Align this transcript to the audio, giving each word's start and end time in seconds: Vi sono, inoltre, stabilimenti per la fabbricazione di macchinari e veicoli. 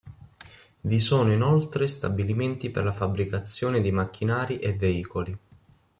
Vi 0.81 0.99
sono, 0.99 1.31
inoltre, 1.31 1.85
stabilimenti 1.85 2.71
per 2.71 2.83
la 2.83 2.91
fabbricazione 2.91 3.81
di 3.81 3.91
macchinari 3.91 4.57
e 4.57 4.73
veicoli. 4.73 5.37